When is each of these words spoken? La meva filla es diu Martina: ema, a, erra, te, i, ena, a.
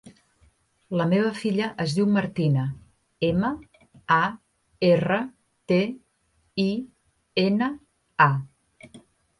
La 1.01 1.05
meva 1.09 1.33
filla 1.41 1.67
es 1.85 1.93
diu 1.97 2.07
Martina: 2.15 2.63
ema, 3.29 3.53
a, 4.17 4.19
erra, 4.91 5.21
te, 5.75 5.81
i, 6.67 6.69
ena, 7.49 7.71
a. 8.31 8.99